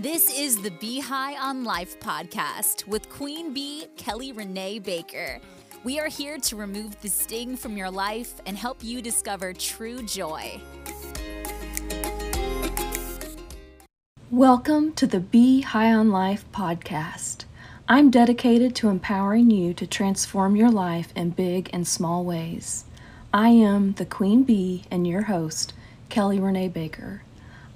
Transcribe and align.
This 0.00 0.34
is 0.34 0.56
the 0.56 0.70
Bee 0.70 0.98
High 0.98 1.36
on 1.36 1.62
Life 1.62 2.00
podcast 2.00 2.86
with 2.86 3.10
Queen 3.10 3.52
Bee 3.52 3.84
Kelly 3.98 4.32
Renee 4.32 4.78
Baker. 4.78 5.38
We 5.84 6.00
are 6.00 6.08
here 6.08 6.38
to 6.38 6.56
remove 6.56 6.98
the 7.02 7.10
sting 7.10 7.54
from 7.54 7.76
your 7.76 7.90
life 7.90 8.32
and 8.46 8.56
help 8.56 8.82
you 8.82 9.02
discover 9.02 9.52
true 9.52 10.02
joy. 10.04 10.58
Welcome 14.30 14.94
to 14.94 15.06
the 15.06 15.20
Bee 15.20 15.60
High 15.60 15.92
on 15.92 16.08
Life 16.10 16.46
podcast. 16.50 17.44
I'm 17.86 18.10
dedicated 18.10 18.74
to 18.76 18.88
empowering 18.88 19.50
you 19.50 19.74
to 19.74 19.86
transform 19.86 20.56
your 20.56 20.70
life 20.70 21.12
in 21.14 21.28
big 21.28 21.68
and 21.74 21.86
small 21.86 22.24
ways. 22.24 22.86
I 23.34 23.50
am 23.50 23.92
the 23.92 24.06
Queen 24.06 24.44
Bee 24.44 24.84
and 24.90 25.06
your 25.06 25.24
host, 25.24 25.74
Kelly 26.08 26.40
Renee 26.40 26.68
Baker. 26.68 27.20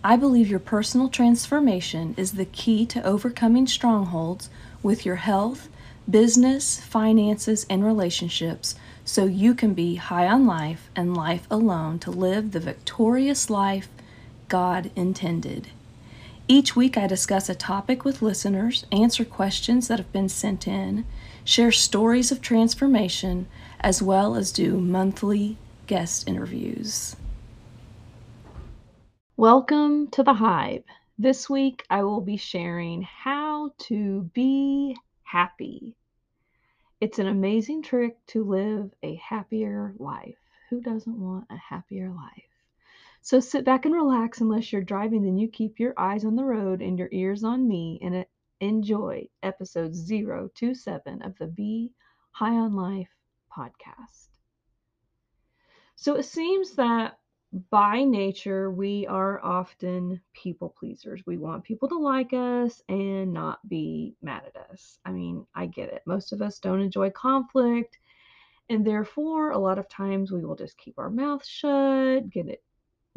I 0.07 0.17
believe 0.17 0.51
your 0.51 0.61
personal 0.61 1.09
transformation 1.09 2.15
is 2.19 2.33
the 2.33 2.45
key 2.45 2.85
to 2.87 3.03
overcoming 3.03 3.67
strongholds 3.67 4.51
with 4.83 5.07
your 5.07 5.17
health, 5.17 5.71
business, 6.09 6.79
finances, 6.79 7.65
and 7.71 7.83
relationships 7.83 8.75
so 9.07 9.25
you 9.25 9.55
can 9.55 9.73
be 9.73 9.95
high 9.95 10.27
on 10.27 10.47
life 10.47 10.91
and 10.95 11.17
life 11.17 11.47
alone 11.51 11.99
to 12.01 12.11
live 12.11 12.53
the 12.53 12.61
victorious 12.61 13.49
life 13.49 13.89
God 14.49 14.91
intended. 14.95 15.69
Each 16.49 16.77
week, 16.77 16.99
I 16.99 17.07
discuss 17.07 17.49
a 17.49 17.55
topic 17.55 18.05
with 18.05 18.21
listeners, 18.21 18.85
answer 18.93 19.25
questions 19.25 19.89
that 19.89 19.99
have 19.99 20.13
been 20.13 20.29
sent 20.29 20.69
in, 20.69 21.07
share 21.45 21.73
stories 21.73 22.31
of 22.31 22.43
transformation, 22.43 23.47
as 23.81 24.03
well 24.03 24.35
as 24.35 24.53
do 24.53 24.79
monthly 24.79 25.57
guest 25.87 26.29
interviews. 26.29 27.17
Welcome 29.37 30.11
to 30.13 30.23
the 30.23 30.33
Hive. 30.33 30.85
This 31.19 31.51
week 31.51 31.85
I 31.91 32.05
will 32.05 32.21
be 32.21 32.37
sharing 32.37 33.03
how 33.03 33.73
to 33.79 34.31
be 34.33 34.97
happy. 35.25 35.97
It's 37.01 37.19
an 37.19 37.27
amazing 37.27 37.83
trick 37.83 38.17
to 38.29 38.45
live 38.45 38.93
a 39.03 39.17
happier 39.17 39.93
life. 39.99 40.39
Who 40.71 40.81
doesn't 40.81 41.19
want 41.19 41.47
a 41.51 41.57
happier 41.57 42.11
life? 42.11 42.45
So 43.23 43.41
sit 43.41 43.65
back 43.65 43.87
and 43.87 43.93
relax 43.93 44.41
unless 44.41 44.73
you're 44.73 44.83
driving, 44.83 45.25
then 45.25 45.37
you 45.37 45.49
keep 45.49 45.81
your 45.81 45.95
eyes 45.99 46.25
on 46.25 46.37
the 46.37 46.45
road 46.45 46.81
and 46.81 46.97
your 46.97 47.09
ears 47.11 47.43
on 47.43 47.67
me 47.67 47.99
and 48.03 48.15
uh, 48.15 48.25
enjoy 48.61 49.27
episode 49.43 49.97
027 50.09 51.23
of 51.23 51.37
the 51.39 51.49
Bee 51.49 51.91
High 52.31 52.55
on 52.55 52.77
Life 52.77 53.11
podcast. 53.53 54.29
So 55.97 56.15
it 56.15 56.25
seems 56.25 56.77
that 56.77 57.19
by 57.71 58.03
nature, 58.03 58.73
we 58.73 59.07
are 59.07 59.41
often 59.45 60.21
people 60.33 60.75
pleasers. 60.77 61.23
We 61.25 61.39
want 61.39 61.63
people 61.63 61.89
to 61.89 61.99
like 61.99 62.33
us 62.33 62.83
and 62.89 63.33
not 63.33 63.67
be 63.69 64.17
mad 64.23 64.43
at 64.47 64.71
us. 64.71 64.99
I 65.05 65.13
mean, 65.13 65.47
I 65.55 65.67
get 65.67 65.93
it. 65.93 66.03
Most 66.05 66.33
of 66.33 66.43
us 66.43 66.59
don't 66.59 66.81
enjoy 66.81 67.11
conflict, 67.11 67.97
and 68.69 68.85
therefore, 68.85 69.53
a 69.53 69.59
lot 69.59 69.79
of 69.79 69.89
times 69.89 70.33
we 70.33 70.45
will 70.45 70.57
just 70.57 70.77
keep 70.79 70.99
our 70.99 71.11
mouth 71.11 71.45
shut, 71.47 72.29
get 72.29 72.49
it, 72.49 72.65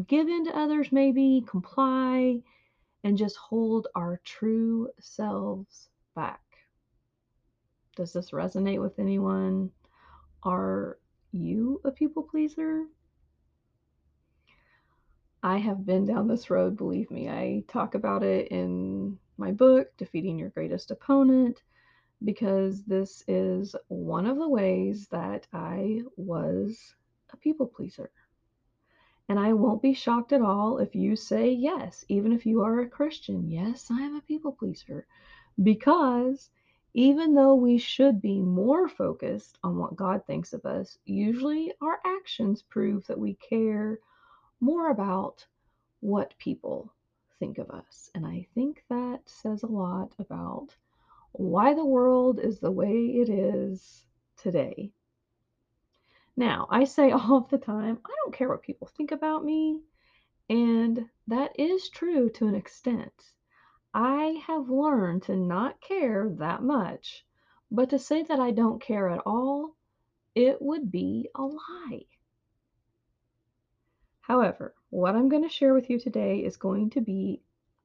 give 0.05 0.27
in 0.27 0.45
to 0.45 0.55
others, 0.55 0.91
maybe 0.91 1.43
comply, 1.47 2.39
and 3.03 3.17
just 3.17 3.37
hold 3.37 3.87
our 3.95 4.21
true 4.23 4.87
selves 4.99 5.89
back. 6.15 6.41
Does 7.95 8.13
this 8.13 8.29
resonate 8.29 8.81
with 8.81 8.99
anyone? 8.99 9.71
Are 10.43 10.99
you 11.31 11.81
a 11.83 11.91
people 11.91 12.21
pleaser? 12.21 12.85
I 15.47 15.59
have 15.59 15.85
been 15.85 16.05
down 16.05 16.27
this 16.27 16.49
road, 16.49 16.75
believe 16.75 17.09
me. 17.09 17.29
I 17.29 17.63
talk 17.69 17.95
about 17.95 18.21
it 18.21 18.49
in 18.49 19.17
my 19.37 19.53
book, 19.53 19.95
Defeating 19.95 20.37
Your 20.37 20.49
Greatest 20.49 20.91
Opponent, 20.91 21.61
because 22.25 22.83
this 22.83 23.23
is 23.29 23.73
one 23.87 24.25
of 24.25 24.39
the 24.39 24.49
ways 24.49 25.07
that 25.07 25.47
I 25.53 26.01
was 26.17 26.77
a 27.31 27.37
people 27.37 27.65
pleaser. 27.65 28.11
And 29.29 29.39
I 29.39 29.53
won't 29.53 29.81
be 29.81 29.93
shocked 29.93 30.33
at 30.33 30.41
all 30.41 30.79
if 30.79 30.93
you 30.93 31.15
say 31.15 31.49
yes, 31.49 32.03
even 32.09 32.33
if 32.33 32.45
you 32.45 32.61
are 32.61 32.81
a 32.81 32.89
Christian. 32.89 33.49
Yes, 33.49 33.87
I 33.89 34.01
am 34.01 34.17
a 34.17 34.21
people 34.21 34.51
pleaser. 34.51 35.07
Because 35.63 36.51
even 36.93 37.33
though 37.33 37.55
we 37.55 37.77
should 37.77 38.21
be 38.21 38.41
more 38.41 38.89
focused 38.89 39.59
on 39.63 39.77
what 39.77 39.95
God 39.95 40.25
thinks 40.27 40.51
of 40.51 40.65
us, 40.65 40.97
usually 41.05 41.71
our 41.81 42.01
actions 42.05 42.63
prove 42.63 43.07
that 43.07 43.17
we 43.17 43.35
care 43.35 44.01
more 44.59 44.89
about 44.89 45.45
what 45.99 46.37
people 46.37 46.93
think 47.39 47.57
of 47.57 47.69
us. 47.69 48.09
And 48.15 48.25
I 48.25 48.47
think 48.55 48.83
that 48.89 49.21
says 49.25 49.63
a 49.63 49.67
lot 49.67 50.13
about 50.19 50.75
why 51.31 51.73
the 51.73 51.85
world 51.85 52.39
is 52.39 52.59
the 52.59 52.71
way 52.71 53.05
it 53.21 53.29
is 53.29 54.05
today. 54.37 54.91
Now, 56.35 56.67
I 56.69 56.83
say 56.83 57.11
all 57.11 57.41
the 57.41 57.57
time, 57.57 57.99
I 58.05 58.13
don't 58.23 58.33
care 58.33 58.49
what 58.49 58.61
people 58.61 58.87
think 58.87 59.11
about 59.11 59.43
me. 59.43 59.81
And 60.49 61.09
that 61.27 61.59
is 61.59 61.89
true 61.89 62.29
to 62.31 62.47
an 62.47 62.55
extent. 62.55 63.33
I 63.93 64.43
have 64.47 64.69
learned 64.69 65.23
to 65.23 65.35
not 65.35 65.81
care 65.81 66.29
that 66.37 66.63
much, 66.63 67.25
but 67.71 67.89
to 67.89 67.99
say 67.99 68.23
that 68.23 68.39
I 68.39 68.51
don't 68.51 68.81
care 68.81 69.09
at 69.09 69.21
all, 69.25 69.75
it 70.35 70.61
would 70.61 70.91
be 70.91 71.29
a 71.35 71.41
lie. 71.41 72.05
However, 74.27 74.75
what 74.89 75.15
I'm 75.15 75.29
going 75.29 75.43
to 75.43 75.49
share 75.49 75.73
with 75.73 75.89
you 75.89 75.97
today 75.97 76.39
is 76.39 76.57
going 76.57 76.89
to 76.89 76.99
be 76.99 77.41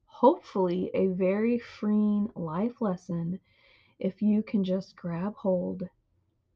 hopefully 0.06 0.91
a 0.92 1.06
very 1.06 1.60
freeing 1.60 2.32
life 2.34 2.80
lesson 2.80 3.38
if 4.00 4.20
you 4.20 4.42
can 4.42 4.64
just 4.64 4.97
grab 4.97 5.36
hold 5.36 5.84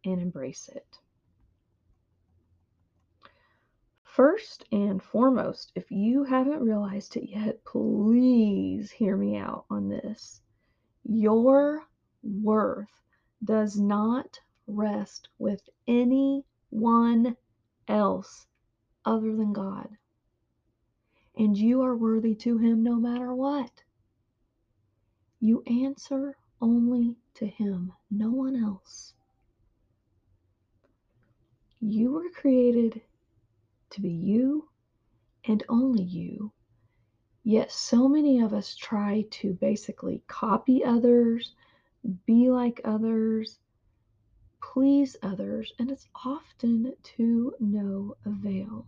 and 0.04 0.20
embrace 0.20 0.69
it. 0.74 0.98
First 4.02 4.64
and 4.72 5.00
foremost, 5.00 5.70
if 5.76 5.88
you 5.92 6.24
haven't 6.24 6.64
realized 6.64 7.16
it 7.16 7.30
yet, 7.30 7.64
please 7.64 8.91
hear 8.91 9.16
me 9.16 9.36
out 9.36 9.66
on 9.70 9.88
this. 9.88 10.41
Your 11.04 11.86
worth 12.24 13.00
does 13.44 13.78
not 13.78 14.41
rest 14.66 15.28
with 15.38 15.62
anyone 15.86 17.36
else 17.86 18.48
other 19.06 19.34
than 19.34 19.55
God. 19.55 19.89
And 21.37 21.56
you 21.56 21.83
are 21.83 21.97
worthy 21.97 22.34
to 22.34 22.59
Him 22.59 22.83
no 22.83 22.97
matter 22.97 23.34
what. 23.34 23.71
You 25.41 25.62
answer 25.67 26.37
only 26.61 27.16
to 27.34 27.47
Him, 27.47 27.93
no 28.11 28.31
one 28.31 28.56
else. 28.56 29.15
You 31.81 32.11
were 32.12 32.31
created 32.31 33.00
to 33.91 34.00
be 34.00 34.11
you 34.11 34.69
and 35.45 35.62
only 35.69 36.03
you. 36.03 36.53
Yet 37.45 37.71
so 37.71 38.09
many 38.09 38.41
of 38.41 38.53
us 38.53 38.75
try 38.75 39.25
to 39.31 39.53
basically 39.55 40.22
copy 40.27 40.84
others, 40.84 41.55
be 42.27 42.50
like 42.50 42.81
others, 42.84 43.61
please 44.61 45.16
others, 45.22 45.72
and 45.78 45.91
it's 45.91 46.09
often 46.25 46.93
to 47.16 47.55
no 47.61 48.16
avail. 48.25 48.87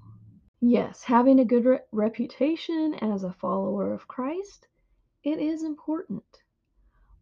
Yes, 0.61 1.05
having 1.05 1.41
a 1.41 1.45
good 1.45 1.65
re- 1.65 1.81
reputation 1.93 2.95
as 2.95 3.25
a 3.25 3.33
follower 3.33 3.93
of 3.93 4.09
Christ, 4.09 4.67
it 5.25 5.39
is 5.39 5.63
important. 5.63 6.25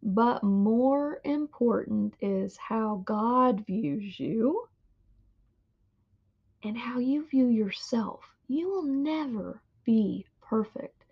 But 0.03 0.43
more 0.43 1.21
important 1.25 2.15
is 2.21 2.57
how 2.57 3.03
God 3.05 3.67
views 3.67 4.19
you 4.19 4.69
and 6.63 6.79
how 6.79 6.99
you 6.99 7.27
view 7.27 7.47
yourself. 7.49 8.25
You 8.49 8.71
will 8.71 8.83
never 8.85 9.63
be 9.85 10.27
perfect. 10.41 11.05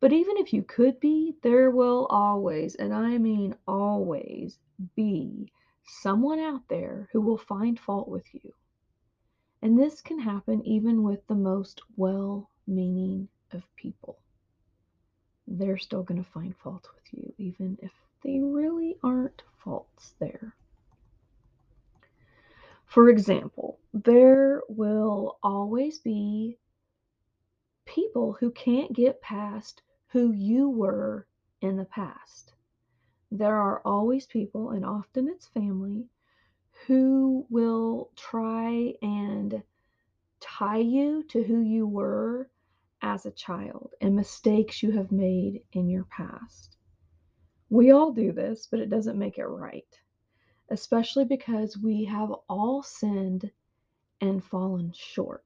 But 0.00 0.12
even 0.12 0.36
if 0.36 0.52
you 0.52 0.62
could 0.62 1.00
be, 1.00 1.36
there 1.42 1.70
will 1.70 2.06
always, 2.06 2.76
and 2.76 2.94
I 2.94 3.18
mean 3.18 3.56
always, 3.66 4.58
be 4.94 5.52
someone 5.84 6.38
out 6.38 6.68
there 6.68 7.08
who 7.12 7.20
will 7.20 7.38
find 7.38 7.78
fault 7.78 8.08
with 8.08 8.26
you. 8.32 8.54
And 9.60 9.78
this 9.78 10.00
can 10.00 10.20
happen 10.20 10.64
even 10.64 11.02
with 11.02 11.26
the 11.26 11.34
most 11.34 11.82
well 11.96 12.48
meaning 12.66 13.28
of 13.52 13.62
people. 13.76 14.18
They're 15.46 15.78
still 15.78 16.02
going 16.02 16.22
to 16.22 16.30
find 16.30 16.56
fault 16.56 16.88
with 16.94 17.12
you, 17.12 17.32
even 17.38 17.78
if 17.82 17.92
they 18.22 18.38
really 18.38 18.98
aren't 19.02 19.42
faults 19.58 20.14
there. 20.18 20.54
For 22.84 23.08
example, 23.08 23.78
there 23.92 24.62
will 24.68 25.38
always 25.42 25.98
be 25.98 26.58
people 27.84 28.34
who 28.34 28.50
can't 28.50 28.92
get 28.92 29.20
past 29.20 29.82
who 30.08 30.32
you 30.32 30.68
were 30.70 31.26
in 31.60 31.76
the 31.76 31.84
past. 31.84 32.52
There 33.30 33.56
are 33.56 33.82
always 33.84 34.26
people, 34.26 34.70
and 34.70 34.84
often 34.84 35.28
it's 35.28 35.46
family, 35.46 36.06
who 36.86 37.46
will 37.50 38.10
try 38.16 38.94
and 39.02 39.62
tie 40.40 40.78
you 40.78 41.22
to 41.24 41.42
who 41.42 41.60
you 41.60 41.86
were 41.86 42.50
as 43.02 43.26
a 43.26 43.30
child 43.30 43.92
and 44.00 44.14
mistakes 44.14 44.82
you 44.82 44.90
have 44.90 45.12
made 45.12 45.62
in 45.72 45.88
your 45.88 46.04
past. 46.04 46.76
We 47.70 47.90
all 47.90 48.12
do 48.12 48.32
this, 48.32 48.66
but 48.70 48.80
it 48.80 48.90
doesn't 48.90 49.18
make 49.18 49.38
it 49.38 49.44
right, 49.44 49.98
especially 50.70 51.24
because 51.24 51.76
we 51.76 52.04
have 52.04 52.32
all 52.48 52.82
sinned 52.82 53.50
and 54.20 54.42
fallen 54.42 54.92
short. 54.96 55.44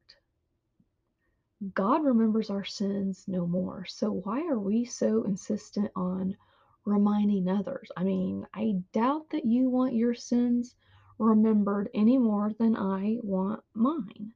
God 1.74 2.04
remembers 2.04 2.50
our 2.50 2.64
sins 2.64 3.24
no 3.28 3.46
more. 3.46 3.84
So 3.86 4.10
why 4.24 4.46
are 4.48 4.58
we 4.58 4.84
so 4.84 5.22
insistent 5.24 5.90
on 5.94 6.36
reminding 6.84 7.48
others? 7.48 7.90
I 7.96 8.02
mean, 8.04 8.46
I 8.54 8.82
doubt 8.92 9.30
that 9.30 9.44
you 9.44 9.68
want 9.68 9.94
your 9.94 10.14
sins 10.14 10.74
remembered 11.22 11.88
any 11.94 12.18
more 12.18 12.52
than 12.58 12.76
I 12.76 13.18
want 13.22 13.62
mine 13.74 14.32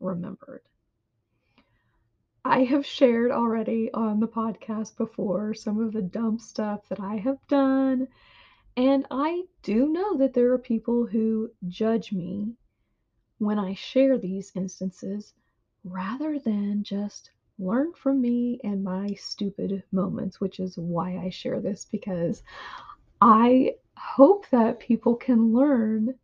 remembered. 0.00 0.62
I 2.44 2.64
have 2.64 2.84
shared 2.84 3.30
already 3.30 3.90
on 3.94 4.20
the 4.20 4.28
podcast 4.28 4.96
before 4.98 5.54
some 5.54 5.80
of 5.80 5.92
the 5.92 6.02
dumb 6.02 6.38
stuff 6.38 6.86
that 6.88 7.00
I 7.00 7.16
have 7.16 7.38
done. 7.46 8.08
And 8.76 9.06
I 9.10 9.44
do 9.62 9.88
know 9.88 10.18
that 10.18 10.34
there 10.34 10.52
are 10.52 10.58
people 10.58 11.06
who 11.06 11.50
judge 11.68 12.12
me 12.12 12.54
when 13.38 13.58
I 13.58 13.74
share 13.74 14.18
these 14.18 14.52
instances 14.54 15.32
rather 15.84 16.38
than 16.38 16.82
just 16.82 17.30
learn 17.58 17.92
from 17.92 18.20
me 18.20 18.60
and 18.64 18.82
my 18.82 19.14
stupid 19.14 19.82
moments, 19.92 20.40
which 20.40 20.60
is 20.60 20.76
why 20.76 21.16
I 21.16 21.30
share 21.30 21.60
this 21.60 21.86
because 21.90 22.42
I 23.20 23.76
hope 23.96 24.48
that 24.50 24.80
people 24.80 25.14
can 25.14 25.54
learn 25.54 26.14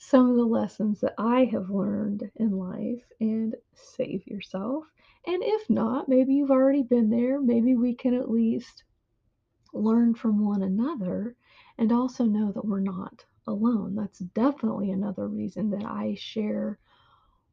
some 0.00 0.30
of 0.30 0.36
the 0.36 0.44
lessons 0.44 1.00
that 1.00 1.14
I 1.18 1.44
have 1.52 1.70
learned 1.70 2.28
in 2.36 2.50
life 2.50 3.04
and 3.20 3.54
save 3.74 4.26
yourself 4.26 4.84
and 5.26 5.42
if 5.44 5.68
not, 5.68 6.08
maybe 6.08 6.34
you've 6.34 6.50
already 6.50 6.82
been 6.82 7.10
there. 7.10 7.40
Maybe 7.40 7.74
we 7.76 7.94
can 7.94 8.14
at 8.14 8.30
least 8.30 8.84
learn 9.72 10.14
from 10.14 10.44
one 10.44 10.62
another 10.62 11.36
and 11.78 11.92
also 11.92 12.24
know 12.24 12.52
that 12.52 12.64
we're 12.64 12.80
not 12.80 13.24
alone. 13.46 13.94
That's 13.94 14.20
definitely 14.20 14.90
another 14.90 15.28
reason 15.28 15.70
that 15.70 15.84
I 15.84 16.14
share 16.18 16.78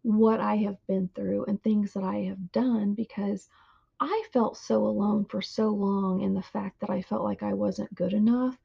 what 0.03 0.39
I 0.39 0.55
have 0.57 0.77
been 0.87 1.09
through 1.13 1.45
and 1.45 1.61
things 1.61 1.93
that 1.93 2.03
I 2.03 2.19
have 2.23 2.51
done 2.53 2.93
because 2.93 3.49
I 3.99 4.23
felt 4.31 4.57
so 4.57 4.85
alone 4.85 5.25
for 5.25 5.41
so 5.41 5.69
long 5.69 6.21
in 6.21 6.33
the 6.33 6.41
fact 6.41 6.79
that 6.79 6.89
I 6.89 7.01
felt 7.01 7.23
like 7.23 7.43
I 7.43 7.53
wasn't 7.53 7.93
good 7.95 8.13
enough, 8.13 8.57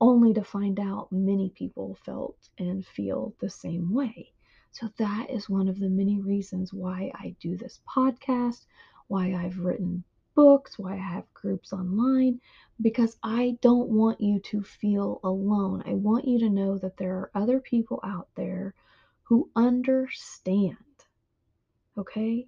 only 0.00 0.32
to 0.34 0.42
find 0.42 0.80
out 0.80 1.12
many 1.12 1.50
people 1.50 1.98
felt 2.04 2.36
and 2.58 2.86
feel 2.86 3.34
the 3.40 3.50
same 3.50 3.92
way. 3.92 4.32
So, 4.72 4.88
that 4.98 5.30
is 5.30 5.48
one 5.48 5.68
of 5.68 5.78
the 5.78 5.88
many 5.88 6.20
reasons 6.20 6.72
why 6.72 7.10
I 7.14 7.34
do 7.40 7.56
this 7.56 7.80
podcast, 7.88 8.66
why 9.08 9.34
I've 9.34 9.58
written 9.58 10.04
books, 10.34 10.78
why 10.78 10.94
I 10.94 11.14
have 11.14 11.34
groups 11.34 11.72
online, 11.72 12.40
because 12.80 13.16
I 13.22 13.58
don't 13.60 13.88
want 13.88 14.20
you 14.20 14.40
to 14.40 14.62
feel 14.62 15.20
alone. 15.24 15.82
I 15.86 15.94
want 15.94 16.26
you 16.26 16.38
to 16.40 16.48
know 16.48 16.78
that 16.78 16.96
there 16.96 17.14
are 17.16 17.30
other 17.34 17.60
people 17.60 18.00
out 18.04 18.28
there 18.36 18.74
who 19.24 19.50
understand. 19.54 20.76
Okay? 21.98 22.46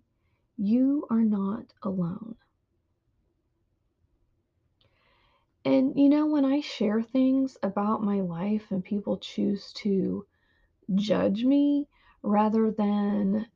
You 0.56 1.06
are 1.10 1.24
not 1.24 1.72
alone. 1.82 2.36
And 5.64 5.96
you 5.96 6.08
know, 6.08 6.26
when 6.26 6.44
I 6.44 6.60
share 6.60 7.02
things 7.02 7.56
about 7.62 8.02
my 8.02 8.20
life 8.20 8.70
and 8.70 8.84
people 8.84 9.18
choose 9.18 9.72
to 9.74 10.26
judge 10.94 11.44
me, 11.44 11.88
rather 12.22 12.70
than 12.70 13.46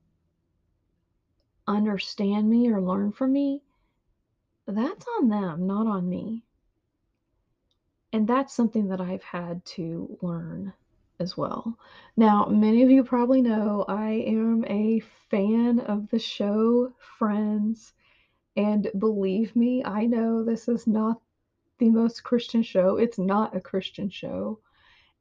understand 1.67 2.49
me 2.49 2.69
or 2.69 2.81
learn 2.81 3.12
from 3.12 3.32
me, 3.32 3.62
that's 4.67 5.06
on 5.19 5.29
them, 5.29 5.67
not 5.67 5.87
on 5.87 6.08
me. 6.08 6.44
And 8.12 8.26
that's 8.26 8.55
something 8.55 8.88
that 8.88 9.00
I've 9.00 9.23
had 9.23 9.64
to 9.64 10.17
learn 10.23 10.73
as 11.19 11.37
well. 11.37 11.76
Now, 12.17 12.47
many 12.47 12.82
of 12.82 12.91
you 12.91 13.05
probably 13.05 13.43
know 13.43 13.85
I 13.88 14.11
am 14.26 14.64
a 14.67 15.00
fan 15.31 15.81
of 15.81 16.09
the 16.11 16.19
show 16.19 16.93
Friends. 17.19 17.93
And 18.56 18.91
believe 18.99 19.55
me, 19.55 19.85
I 19.85 20.06
know 20.06 20.43
this 20.43 20.69
is 20.69 20.87
not 20.87 21.20
the 21.78 21.90
most 21.90 22.23
Christian 22.25 22.62
show. 22.62 22.96
It's 22.96 23.19
not 23.19 23.56
a 23.56 23.61
Christian 23.61 24.11
show. 24.11 24.61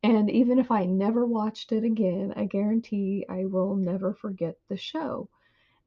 And 0.04 0.30
even 0.30 0.60
if 0.60 0.72
I 0.72 0.86
never 0.86 1.26
watched 1.26 1.72
it 1.72 1.84
again, 1.84 2.34
I 2.36 2.46
guarantee 2.46 3.26
I 3.30 3.46
will 3.46 3.76
never 3.76 4.14
forget 4.14 4.58
the 4.70 4.78
show. 4.78 5.30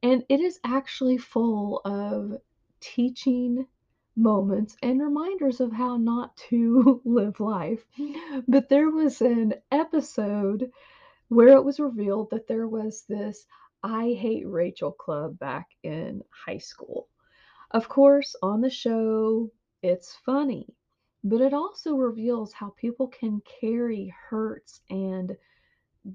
And 0.03 0.25
it 0.29 0.41
is 0.41 0.61
actually 0.65 1.19
full 1.19 1.81
of 1.85 2.41
teaching 2.81 3.67
moments 4.17 4.77
and 4.83 5.01
reminders 5.01 5.61
of 5.61 5.73
how 5.73 5.97
not 5.97 6.37
to 6.37 7.01
live 7.05 7.39
life. 7.41 7.85
But 8.49 8.69
there 8.69 8.91
was 8.91 9.21
an 9.21 9.55
episode 9.71 10.71
where 11.29 11.57
it 11.57 11.65
was 11.65 11.79
revealed 11.79 12.31
that 12.31 12.49
there 12.49 12.67
was 12.67 13.05
this 13.09 13.47
I 13.83 14.17
Hate 14.19 14.49
Rachel 14.49 14.93
club 14.93 15.39
back 15.39 15.69
in 15.85 16.23
high 16.31 16.59
school. 16.59 17.09
Of 17.71 17.89
course, 17.89 18.35
on 18.43 18.61
the 18.61 18.71
show, 18.71 19.53
it's 19.83 20.17
funny 20.25 20.67
but 21.25 21.41
it 21.41 21.53
also 21.53 21.97
reveals 21.97 22.53
how 22.53 22.71
people 22.71 23.09
can 23.09 23.43
carry 23.61 24.15
hurts 24.31 24.81
and 24.89 25.37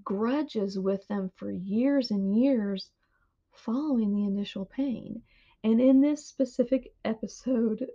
grudges 0.04 0.80
with 0.80 1.06
them 1.08 1.30
for 1.36 1.52
years 1.52 2.10
and 2.10 2.38
years 2.38 2.90
following 3.52 4.14
the 4.16 4.26
initial 4.26 4.66
pain. 4.66 5.22
And 5.64 5.82
in 5.82 6.02
this 6.02 6.26
specific 6.26 6.94
episode, 7.04 7.86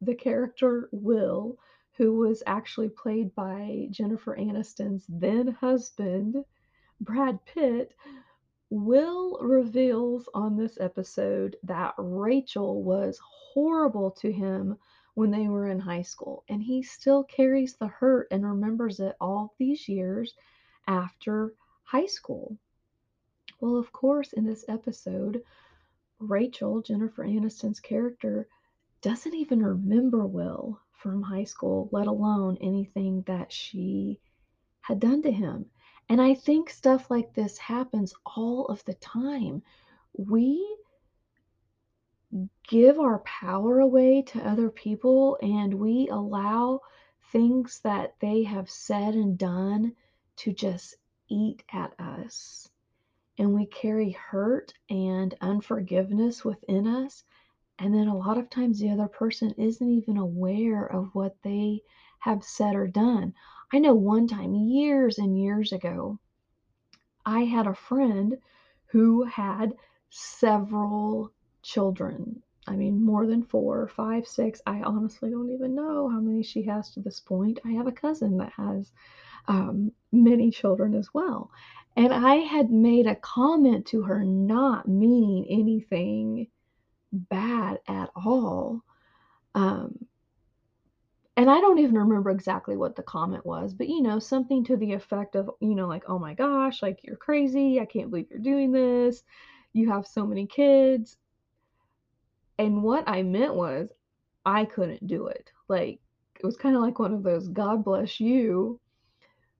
the 0.00 0.14
character 0.14 0.88
Will, 0.90 1.58
who 1.96 2.16
was 2.16 2.42
actually 2.46 2.88
played 2.88 3.34
by 3.34 3.86
Jennifer 3.90 4.34
Aniston's 4.36 5.04
then 5.08 5.48
husband, 5.48 6.44
Brad 7.00 7.44
Pitt, 7.44 7.94
Will 8.70 9.38
reveals 9.40 10.28
on 10.34 10.56
this 10.56 10.80
episode 10.80 11.56
that 11.62 11.94
Rachel 11.98 12.82
was 12.82 13.20
horrible 13.52 14.10
to 14.12 14.32
him 14.32 14.76
when 15.14 15.30
they 15.30 15.48
were 15.48 15.68
in 15.68 15.78
high 15.78 16.02
school. 16.02 16.44
And 16.48 16.62
he 16.62 16.82
still 16.82 17.24
carries 17.24 17.74
the 17.74 17.86
hurt 17.86 18.28
and 18.30 18.44
remembers 18.44 19.00
it 19.00 19.16
all 19.20 19.54
these 19.58 19.88
years 19.88 20.34
after 20.86 21.54
high 21.84 22.06
school. 22.06 22.56
Well, 23.60 23.76
of 23.76 23.92
course, 23.92 24.32
in 24.32 24.44
this 24.44 24.64
episode, 24.68 25.42
Rachel, 26.18 26.82
Jennifer 26.82 27.24
Aniston's 27.24 27.80
character, 27.80 28.48
doesn't 29.00 29.34
even 29.34 29.62
remember 29.62 30.26
Will 30.26 30.80
from 30.92 31.22
high 31.22 31.44
school, 31.44 31.88
let 31.92 32.06
alone 32.06 32.56
anything 32.60 33.22
that 33.26 33.52
she 33.52 34.18
had 34.80 35.00
done 35.00 35.22
to 35.22 35.30
him. 35.30 35.66
And 36.08 36.20
I 36.20 36.34
think 36.34 36.68
stuff 36.70 37.10
like 37.10 37.32
this 37.34 37.56
happens 37.58 38.14
all 38.24 38.66
of 38.66 38.84
the 38.84 38.94
time. 38.94 39.62
We 40.16 40.76
give 42.66 42.98
our 42.98 43.20
power 43.20 43.80
away 43.80 44.22
to 44.22 44.46
other 44.46 44.70
people 44.70 45.38
and 45.42 45.72
we 45.72 46.08
allow 46.08 46.80
things 47.30 47.80
that 47.84 48.14
they 48.20 48.42
have 48.42 48.68
said 48.70 49.14
and 49.14 49.38
done 49.38 49.94
to 50.36 50.52
just 50.52 50.96
eat 51.28 51.62
at 51.72 51.98
us. 52.00 52.68
And 53.38 53.52
we 53.52 53.66
carry 53.66 54.10
hurt 54.12 54.72
and 54.88 55.34
unforgiveness 55.40 56.44
within 56.44 56.86
us. 56.86 57.24
And 57.78 57.92
then 57.92 58.06
a 58.06 58.16
lot 58.16 58.38
of 58.38 58.50
times 58.50 58.78
the 58.78 58.90
other 58.90 59.08
person 59.08 59.50
isn't 59.58 59.90
even 59.90 60.16
aware 60.16 60.86
of 60.86 61.14
what 61.14 61.36
they 61.42 61.82
have 62.20 62.44
said 62.44 62.76
or 62.76 62.86
done. 62.86 63.34
I 63.72 63.80
know 63.80 63.94
one 63.94 64.28
time, 64.28 64.54
years 64.54 65.18
and 65.18 65.38
years 65.38 65.72
ago, 65.72 66.18
I 67.26 67.44
had 67.44 67.66
a 67.66 67.74
friend 67.74 68.38
who 68.86 69.24
had 69.24 69.74
several 70.10 71.33
children. 71.64 72.42
I 72.66 72.76
mean, 72.76 73.04
more 73.04 73.26
than 73.26 73.42
four, 73.42 73.88
five, 73.88 74.26
six. 74.26 74.60
I 74.66 74.80
honestly 74.82 75.30
don't 75.30 75.50
even 75.50 75.74
know 75.74 76.08
how 76.08 76.20
many 76.20 76.42
she 76.42 76.62
has 76.62 76.90
to 76.90 77.00
this 77.00 77.20
point. 77.20 77.58
I 77.64 77.72
have 77.72 77.86
a 77.86 77.92
cousin 77.92 78.38
that 78.38 78.52
has 78.56 78.90
um, 79.48 79.92
many 80.12 80.50
children 80.50 80.94
as 80.94 81.12
well. 81.12 81.50
And 81.96 82.12
I 82.12 82.36
had 82.36 82.70
made 82.70 83.06
a 83.06 83.16
comment 83.16 83.86
to 83.86 84.02
her, 84.02 84.24
not 84.24 84.88
meaning 84.88 85.46
anything 85.48 86.48
bad 87.12 87.78
at 87.86 88.10
all. 88.16 88.82
Um, 89.54 90.06
and 91.36 91.50
I 91.50 91.60
don't 91.60 91.78
even 91.78 91.96
remember 91.96 92.30
exactly 92.30 92.76
what 92.76 92.96
the 92.96 93.02
comment 93.02 93.44
was, 93.44 93.74
but 93.74 93.88
you 93.88 94.02
know, 94.02 94.18
something 94.18 94.64
to 94.64 94.76
the 94.76 94.92
effect 94.92 95.34
of, 95.36 95.50
you 95.60 95.74
know, 95.74 95.86
like, 95.86 96.04
oh 96.08 96.18
my 96.18 96.34
gosh, 96.34 96.80
like 96.80 97.00
you're 97.02 97.16
crazy. 97.16 97.80
I 97.80 97.84
can't 97.84 98.10
believe 98.10 98.26
you're 98.30 98.38
doing 98.38 98.72
this. 98.72 99.22
You 99.72 99.90
have 99.90 100.06
so 100.06 100.24
many 100.26 100.46
kids. 100.46 101.16
And 102.58 102.82
what 102.82 103.08
I 103.08 103.22
meant 103.22 103.54
was, 103.54 103.90
I 104.46 104.64
couldn't 104.64 105.06
do 105.06 105.26
it. 105.26 105.50
Like, 105.68 106.00
it 106.38 106.44
was 106.44 106.56
kind 106.56 106.76
of 106.76 106.82
like 106.82 106.98
one 106.98 107.14
of 107.14 107.22
those, 107.22 107.48
God 107.48 107.84
bless 107.84 108.20
you, 108.20 108.80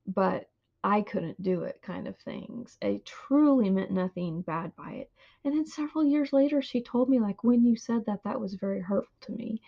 but 0.06 0.50
I 0.82 1.00
couldn't 1.00 1.42
do 1.42 1.62
it 1.62 1.80
kind 1.82 2.06
of 2.06 2.16
things. 2.18 2.76
I 2.82 3.00
truly 3.04 3.70
meant 3.70 3.90
nothing 3.90 4.42
bad 4.42 4.76
by 4.76 4.90
it. 4.92 5.10
And 5.44 5.54
then 5.54 5.66
several 5.66 6.04
years 6.04 6.32
later, 6.32 6.60
she 6.60 6.82
told 6.82 7.08
me, 7.08 7.20
like, 7.20 7.42
when 7.42 7.64
you 7.64 7.76
said 7.76 8.04
that, 8.06 8.22
that 8.24 8.40
was 8.40 8.54
very 8.54 8.80
hurtful 8.80 9.16
to 9.22 9.32
me. 9.32 9.62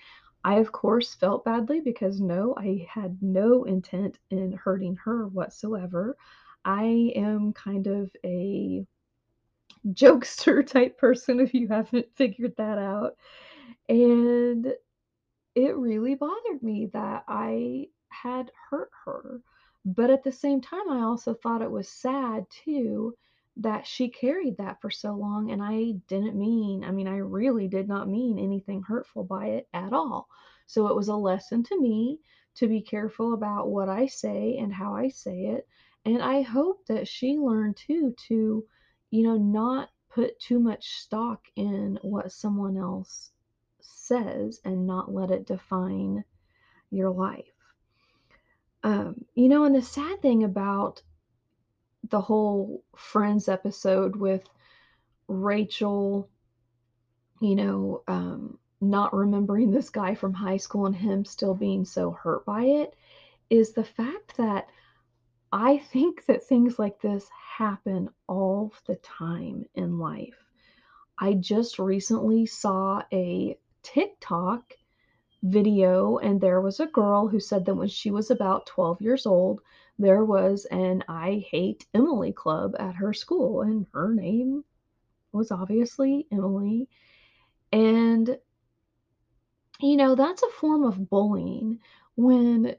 I, 0.44 0.56
of 0.56 0.70
course, 0.70 1.14
felt 1.14 1.44
badly 1.44 1.80
because 1.80 2.20
no, 2.20 2.54
I 2.56 2.86
had 2.88 3.16
no 3.22 3.64
intent 3.64 4.18
in 4.30 4.52
hurting 4.52 4.96
her 4.96 5.26
whatsoever. 5.26 6.16
I 6.64 7.12
am 7.16 7.52
kind 7.52 7.86
of 7.86 8.10
a 8.24 8.86
jokester 9.92 10.66
type 10.66 10.98
person, 10.98 11.40
if 11.40 11.54
you 11.54 11.68
haven't 11.68 12.06
figured 12.16 12.54
that 12.56 12.78
out. 12.78 13.16
And 13.88 14.74
it 15.56 15.76
really 15.76 16.14
bothered 16.14 16.62
me 16.62 16.86
that 16.92 17.24
I 17.28 17.88
had 18.08 18.52
hurt 18.70 18.90
her. 19.04 19.42
But 19.84 20.10
at 20.10 20.22
the 20.24 20.32
same 20.32 20.60
time, 20.60 20.88
I 20.90 21.00
also 21.02 21.34
thought 21.34 21.62
it 21.62 21.70
was 21.70 21.88
sad 21.88 22.46
too 22.50 23.16
that 23.56 23.86
she 23.86 24.08
carried 24.08 24.56
that 24.58 24.80
for 24.80 24.90
so 24.90 25.14
long. 25.14 25.50
And 25.50 25.62
I 25.62 25.92
didn't 26.08 26.36
mean, 26.36 26.84
I 26.84 26.90
mean, 26.90 27.08
I 27.08 27.18
really 27.18 27.68
did 27.68 27.88
not 27.88 28.08
mean 28.08 28.38
anything 28.38 28.82
hurtful 28.82 29.24
by 29.24 29.46
it 29.46 29.68
at 29.72 29.92
all. 29.92 30.28
So 30.66 30.88
it 30.88 30.96
was 30.96 31.08
a 31.08 31.16
lesson 31.16 31.62
to 31.64 31.80
me 31.80 32.20
to 32.56 32.68
be 32.68 32.80
careful 32.82 33.34
about 33.34 33.68
what 33.70 33.88
I 33.88 34.06
say 34.06 34.56
and 34.58 34.72
how 34.72 34.94
I 34.94 35.08
say 35.08 35.46
it. 35.46 35.66
And 36.04 36.22
I 36.22 36.42
hope 36.42 36.86
that 36.86 37.08
she 37.08 37.38
learned 37.38 37.76
too 37.76 38.14
to, 38.28 38.64
you 39.16 39.22
know, 39.22 39.38
not 39.38 39.88
put 40.10 40.38
too 40.38 40.58
much 40.58 40.98
stock 40.98 41.40
in 41.56 41.98
what 42.02 42.30
someone 42.30 42.76
else 42.76 43.30
says 43.80 44.60
and 44.62 44.86
not 44.86 45.10
let 45.10 45.30
it 45.30 45.46
define 45.46 46.22
your 46.90 47.08
life. 47.08 47.54
Um, 48.82 49.24
you 49.34 49.48
know, 49.48 49.64
and 49.64 49.74
the 49.74 49.80
sad 49.80 50.20
thing 50.20 50.44
about 50.44 51.00
the 52.10 52.20
whole 52.20 52.84
Friends 52.94 53.48
episode 53.48 54.16
with 54.16 54.42
Rachel, 55.28 56.28
you 57.40 57.54
know, 57.54 58.02
um, 58.06 58.58
not 58.82 59.14
remembering 59.14 59.70
this 59.70 59.88
guy 59.88 60.14
from 60.14 60.34
high 60.34 60.58
school 60.58 60.84
and 60.84 60.94
him 60.94 61.24
still 61.24 61.54
being 61.54 61.86
so 61.86 62.10
hurt 62.10 62.44
by 62.44 62.64
it 62.64 62.94
is 63.48 63.72
the 63.72 63.84
fact 63.84 64.36
that 64.36 64.68
I 65.58 65.78
think 65.78 66.26
that 66.26 66.44
things 66.44 66.78
like 66.78 67.00
this 67.00 67.26
happen 67.56 68.10
all 68.28 68.74
the 68.86 68.96
time 68.96 69.64
in 69.74 69.98
life. 69.98 70.36
I 71.18 71.32
just 71.32 71.78
recently 71.78 72.44
saw 72.44 73.00
a 73.10 73.58
TikTok 73.82 74.74
video, 75.42 76.18
and 76.18 76.38
there 76.38 76.60
was 76.60 76.78
a 76.78 76.86
girl 76.86 77.26
who 77.26 77.40
said 77.40 77.64
that 77.64 77.74
when 77.74 77.88
she 77.88 78.10
was 78.10 78.30
about 78.30 78.66
12 78.66 79.00
years 79.00 79.24
old, 79.24 79.62
there 79.98 80.26
was 80.26 80.66
an 80.66 81.02
I 81.08 81.42
Hate 81.50 81.86
Emily 81.94 82.34
club 82.34 82.76
at 82.78 82.96
her 82.96 83.14
school, 83.14 83.62
and 83.62 83.86
her 83.94 84.12
name 84.12 84.62
was 85.32 85.50
obviously 85.50 86.26
Emily. 86.30 86.86
And, 87.72 88.36
you 89.80 89.96
know, 89.96 90.16
that's 90.16 90.42
a 90.42 90.50
form 90.60 90.84
of 90.84 91.08
bullying 91.08 91.80
when 92.14 92.76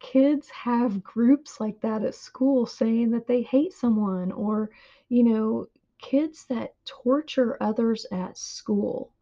kids 0.00 0.48
have 0.50 1.02
groups 1.02 1.60
like 1.60 1.80
that 1.80 2.04
at 2.04 2.14
school 2.14 2.66
saying 2.66 3.10
that 3.10 3.26
they 3.26 3.42
hate 3.42 3.72
someone, 3.72 4.32
or, 4.32 4.70
you 5.08 5.24
know, 5.24 5.66
kids 5.98 6.44
that 6.46 6.74
torture 6.84 7.56
others 7.60 8.06
at 8.12 8.38
school. 8.38 9.12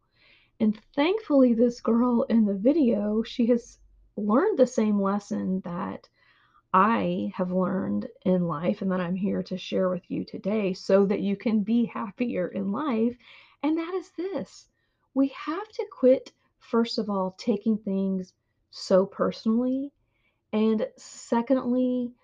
And 0.59 0.79
thankfully, 0.95 1.53
this 1.53 1.81
girl 1.81 2.23
in 2.23 2.45
the 2.45 2.55
video, 2.55 3.23
she 3.23 3.47
has 3.47 3.79
learned 4.15 4.57
the 4.57 4.67
same 4.67 5.01
lesson 5.01 5.61
that 5.61 6.09
I 6.73 7.31
have 7.35 7.51
learned 7.51 8.07
in 8.25 8.47
life 8.47 8.81
and 8.81 8.91
that 8.91 8.99
I'm 8.99 9.15
here 9.15 9.41
to 9.43 9.57
share 9.57 9.89
with 9.89 10.09
you 10.11 10.25
today 10.25 10.73
so 10.73 11.05
that 11.05 11.21
you 11.21 11.35
can 11.35 11.61
be 11.63 11.85
happier 11.93 12.47
in 12.49 12.71
life. 12.71 13.17
And 13.63 13.77
that 13.77 13.93
is 13.93 14.11
this 14.11 14.67
we 15.13 15.29
have 15.29 15.67
to 15.69 15.85
quit, 15.91 16.31
first 16.59 16.99
of 16.99 17.09
all, 17.09 17.31
taking 17.37 17.77
things 17.77 18.33
so 18.69 19.05
personally. 19.05 19.91
And 20.57 20.87
secondly, 20.97 22.15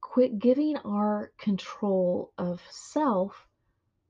quit 0.00 0.38
giving 0.38 0.78
our 0.86 1.32
control 1.36 2.32
of 2.38 2.62
self 2.70 3.46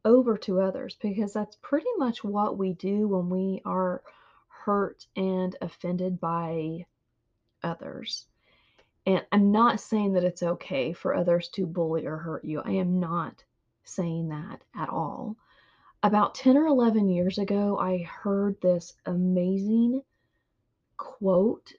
over 0.05 0.37
to 0.39 0.61
others 0.61 0.97
because 1.01 1.33
that's 1.33 1.57
pretty 1.61 1.89
much 1.97 2.23
what 2.23 2.57
we 2.57 2.75
do 2.75 3.09
when 3.09 3.29
we 3.29 3.61
are 3.65 4.05
hurt 4.47 5.05
and 5.17 5.57
offended 5.61 6.21
by 6.21 6.87
others. 7.65 8.29
And 9.07 9.27
I'm 9.33 9.51
not 9.51 9.81
saying 9.81 10.13
that 10.13 10.23
it's 10.23 10.45
okay 10.45 10.93
for 10.93 11.17
others 11.17 11.49
to 11.55 11.67
bully 11.67 12.07
or 12.07 12.17
hurt 12.17 12.45
you. 12.45 12.61
I 12.61 12.71
am 12.71 13.01
not 13.01 13.43
saying 13.83 14.29
that 14.29 14.63
at 14.77 14.89
all. 14.89 15.37
About 16.05 16.37
10 16.37 16.57
or 16.57 16.67
11 16.67 17.09
years 17.09 17.39
ago, 17.39 17.77
I 17.77 18.05
heard 18.05 18.61
this 18.61 18.95
amazing 19.05 20.03
quote 20.97 21.73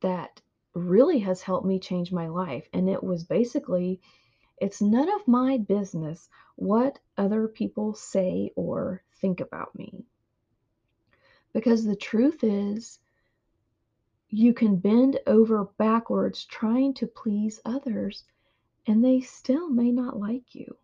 that 0.00 0.40
really 0.74 1.18
has 1.20 1.42
helped 1.42 1.66
me 1.66 1.78
change 1.78 2.12
my 2.12 2.28
life. 2.28 2.68
And 2.72 2.88
it 2.88 3.02
was 3.02 3.24
basically 3.24 4.00
it's 4.60 4.82
none 4.82 5.08
of 5.08 5.26
my 5.26 5.56
business 5.56 6.28
what 6.56 6.98
other 7.16 7.48
people 7.48 7.94
say 7.94 8.52
or 8.56 9.02
think 9.20 9.40
about 9.40 9.74
me. 9.74 10.04
Because 11.52 11.84
the 11.84 11.96
truth 11.96 12.44
is, 12.44 12.98
you 14.28 14.52
can 14.52 14.76
bend 14.76 15.18
over 15.26 15.64
backwards 15.78 16.44
trying 16.44 16.94
to 16.94 17.06
please 17.06 17.60
others, 17.64 18.22
and 18.86 19.04
they 19.04 19.20
still 19.20 19.68
may 19.68 19.90
not 19.90 20.20
like 20.20 20.54
you. 20.54 20.76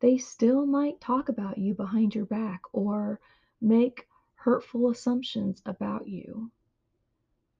They 0.00 0.18
still 0.18 0.66
might 0.66 1.00
talk 1.00 1.28
about 1.28 1.56
you 1.58 1.74
behind 1.74 2.14
your 2.14 2.26
back 2.26 2.62
or 2.72 3.20
make 3.60 4.06
hurtful 4.34 4.90
assumptions 4.90 5.62
about 5.64 6.08
you. 6.08 6.50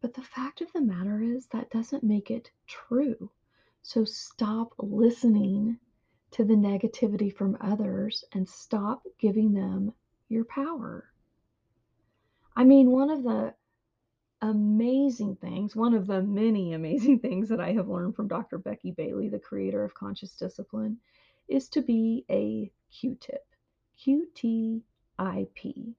But 0.03 0.15
the 0.15 0.23
fact 0.23 0.61
of 0.61 0.73
the 0.73 0.81
matter 0.81 1.23
is, 1.23 1.47
that 1.47 1.71
doesn't 1.71 2.03
make 2.03 2.29
it 2.29 2.51
true. 2.67 3.31
So 3.83 4.05
stop 4.05 4.75
listening 4.79 5.79
to 6.33 6.45
the 6.45 6.55
negativity 6.57 7.33
from 7.33 7.57
others 7.61 8.25
and 8.33 8.49
stop 8.49 9.07
giving 9.21 9.53
them 9.53 9.93
your 10.29 10.45
power. 10.45 11.09
I 12.57 12.65
mean, 12.65 12.91
one 12.91 13.11
of 13.11 13.23
the 13.23 13.55
amazing 14.41 15.37
things, 15.37 15.77
one 15.77 15.95
of 15.95 16.09
the 16.09 16.21
many 16.21 16.73
amazing 16.73 17.19
things 17.21 17.49
that 17.51 17.61
I 17.61 17.71
have 17.71 17.89
learned 17.89 18.17
from 18.17 18.27
Dr. 18.27 18.59
Becky 18.59 18.91
Bailey, 18.91 19.29
the 19.29 19.39
creator 19.39 19.85
of 19.85 19.95
Conscious 19.95 20.35
Discipline, 20.35 20.99
is 21.47 21.69
to 21.69 21.81
be 21.81 22.25
a 22.29 22.73
Q 22.91 23.17
tip. 23.21 23.47
Q 23.97 24.27
T 24.35 24.83
I 25.17 25.47
P. 25.55 25.95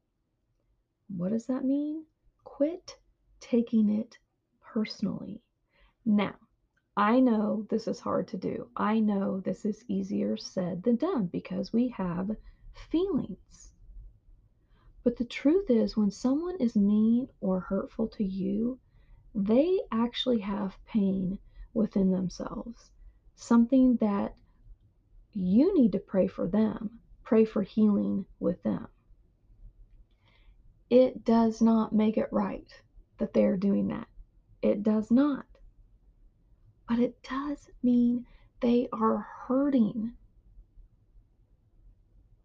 What 1.08 1.30
does 1.30 1.46
that 1.46 1.64
mean? 1.64 2.04
Quit 2.44 2.98
taking 3.44 3.90
it 3.90 4.18
personally. 4.62 5.42
Now, 6.06 6.36
I 6.96 7.20
know 7.20 7.68
this 7.70 7.88
is 7.88 8.00
hard 8.00 8.30
to 8.30 8.38
do. 8.38 8.70
I 8.78 9.00
know 9.00 9.42
this 9.42 9.66
is 9.66 9.84
easier 9.90 10.38
said 10.38 10.82
than 10.84 10.96
done 10.96 11.28
because 11.28 11.74
we 11.74 11.90
have 11.90 12.32
feelings. 12.90 13.74
But 15.04 15.18
the 15.18 15.26
truth 15.26 15.70
is, 15.70 15.98
when 15.98 16.10
someone 16.10 16.56
is 16.62 16.78
mean 16.78 17.28
or 17.42 17.60
hurtful 17.60 18.08
to 18.10 18.24
you, 18.24 18.80
they 19.36 19.82
actually 19.92 20.40
have 20.40 20.78
pain 20.86 21.38
within 21.74 22.12
themselves, 22.12 22.92
something 23.36 23.98
that 23.98 24.36
you 25.34 25.74
need 25.74 25.92
to 25.92 26.00
pray 26.00 26.28
for 26.28 26.48
them, 26.48 27.00
pray 27.24 27.44
for 27.44 27.64
healing 27.64 28.26
with 28.40 28.64
them. 28.64 28.88
It 30.90 31.26
does 31.26 31.62
not 31.62 31.92
make 31.92 32.18
it 32.18 32.32
right 32.32 32.72
that 33.18 33.34
they're 33.34 33.58
doing 33.58 33.88
that. 33.88 34.08
It 34.62 34.84
does 34.84 35.12
not 35.12 35.46
but 36.88 37.00
it 37.00 37.24
does 37.24 37.70
mean 37.82 38.26
they 38.60 38.90
are 38.92 39.26
hurting. 39.48 40.14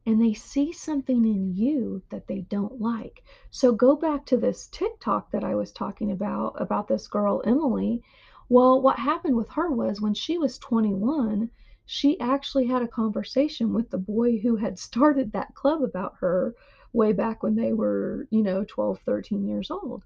And 0.06 0.22
they 0.22 0.32
see 0.32 0.72
something 0.72 1.24
in 1.24 1.54
you 1.54 2.02
that 2.08 2.26
they 2.26 2.42
don't 2.42 2.80
like. 2.80 3.24
So 3.50 3.72
go 3.72 3.96
back 3.96 4.24
to 4.26 4.36
this 4.36 4.68
TikTok 4.68 5.30
that 5.32 5.44
I 5.44 5.54
was 5.54 5.72
talking 5.72 6.12
about, 6.12 6.54
about 6.60 6.88
this 6.88 7.08
girl, 7.08 7.42
Emily. 7.44 8.02
Well, 8.48 8.80
what 8.80 8.98
happened 8.98 9.36
with 9.36 9.50
her 9.50 9.70
was 9.70 10.00
when 10.00 10.14
she 10.14 10.38
was 10.38 10.56
21, 10.58 11.50
she 11.84 12.18
actually 12.20 12.66
had 12.66 12.82
a 12.82 12.88
conversation 12.88 13.74
with 13.74 13.90
the 13.90 13.98
boy 13.98 14.38
who 14.38 14.56
had 14.56 14.78
started 14.88 15.32
that 15.32 15.54
club 15.54 15.82
about 15.82 16.14
her 16.20 16.54
way 16.92 17.12
back 17.12 17.42
when 17.42 17.54
they 17.54 17.72
were, 17.74 18.26
you 18.30 18.42
know, 18.42 18.64
12, 18.64 19.00
13 19.00 19.46
years 19.46 19.70
old. 19.70 20.04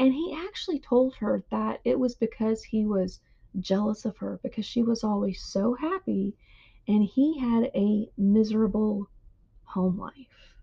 And 0.00 0.14
he 0.14 0.34
actually 0.34 0.80
told 0.80 1.14
her 1.16 1.44
that 1.50 1.82
it 1.84 1.98
was 1.98 2.14
because 2.14 2.64
he 2.64 2.86
was 2.86 3.20
jealous 3.58 4.06
of 4.06 4.16
her 4.16 4.40
because 4.42 4.64
she 4.64 4.82
was 4.82 5.04
always 5.04 5.42
so 5.42 5.74
happy 5.74 6.34
and 6.88 7.04
he 7.04 7.38
had 7.38 7.70
a 7.74 8.10
miserable 8.16 9.10
home 9.64 9.98
life. 9.98 10.54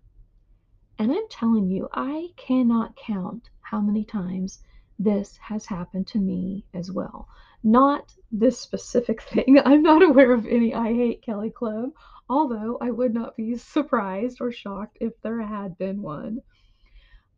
And 0.98 1.12
I'm 1.12 1.28
telling 1.30 1.68
you, 1.68 1.88
I 1.92 2.30
cannot 2.36 2.96
count 2.96 3.48
how 3.60 3.80
many 3.80 4.04
times 4.04 4.60
this 4.98 5.36
has 5.36 5.66
happened 5.66 6.08
to 6.08 6.18
me 6.18 6.64
as 6.74 6.90
well. 6.90 7.28
Not 7.62 8.12
this 8.32 8.58
specific 8.58 9.22
thing. 9.30 9.60
I'm 9.64 9.82
not 9.82 10.02
aware 10.02 10.32
of 10.32 10.48
any 10.48 10.74
I 10.74 10.92
Hate 10.92 11.22
Kelly 11.22 11.50
Club, 11.50 11.92
although 12.28 12.76
I 12.80 12.90
would 12.90 13.14
not 13.14 13.36
be 13.36 13.56
surprised 13.56 14.38
or 14.40 14.50
shocked 14.50 14.98
if 15.00 15.12
there 15.22 15.40
had 15.40 15.78
been 15.78 16.02
one. 16.02 16.42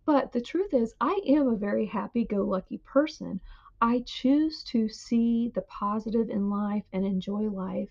But 0.06 0.32
the 0.32 0.40
truth 0.40 0.72
is, 0.72 0.94
I 1.00 1.20
am 1.26 1.48
a 1.48 1.56
very 1.56 1.86
happy 1.86 2.24
go 2.24 2.42
lucky 2.42 2.78
person. 2.78 3.40
I 3.80 4.00
choose 4.00 4.62
to 4.64 4.88
see 4.88 5.48
the 5.48 5.62
positive 5.62 6.30
in 6.30 6.50
life 6.50 6.84
and 6.92 7.04
enjoy 7.04 7.48
life 7.48 7.90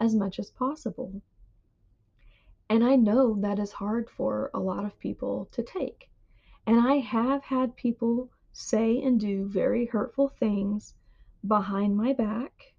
as 0.00 0.14
much 0.14 0.38
as 0.38 0.50
possible. 0.50 1.22
And 2.68 2.84
I 2.84 2.96
know 2.96 3.34
that 3.40 3.58
is 3.58 3.72
hard 3.72 4.08
for 4.08 4.50
a 4.54 4.60
lot 4.60 4.84
of 4.84 4.98
people 4.98 5.48
to 5.52 5.62
take. 5.62 6.08
And 6.66 6.78
I 6.80 6.98
have 6.98 7.42
had 7.42 7.74
people 7.74 8.30
say 8.52 9.02
and 9.02 9.18
do 9.18 9.44
very 9.46 9.86
hurtful 9.86 10.28
things 10.28 10.94
behind 11.46 11.96
my 11.96 12.12
back. 12.12 12.74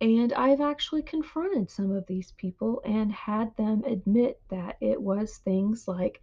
And 0.00 0.32
I've 0.32 0.60
actually 0.60 1.02
confronted 1.02 1.70
some 1.70 1.90
of 1.92 2.06
these 2.06 2.32
people 2.32 2.82
and 2.84 3.12
had 3.12 3.56
them 3.56 3.84
admit 3.84 4.40
that 4.48 4.76
it 4.80 5.00
was 5.00 5.38
things 5.38 5.86
like 5.88 6.22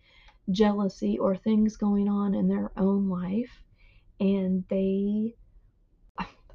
jealousy 0.51 1.17
or 1.19 1.35
things 1.35 1.77
going 1.77 2.07
on 2.09 2.33
in 2.35 2.47
their 2.47 2.71
own 2.77 3.09
life. 3.09 3.63
And 4.19 4.63
they, 4.69 5.35